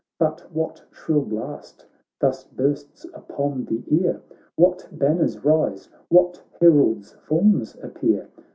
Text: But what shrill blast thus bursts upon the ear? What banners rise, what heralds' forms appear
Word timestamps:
But 0.17 0.51
what 0.51 0.83
shrill 0.91 1.21
blast 1.21 1.85
thus 2.19 2.43
bursts 2.45 3.05
upon 3.13 3.65
the 3.65 3.83
ear? 3.87 4.23
What 4.55 4.87
banners 4.91 5.45
rise, 5.45 5.89
what 6.09 6.41
heralds' 6.59 7.13
forms 7.27 7.77
appear 7.83 8.27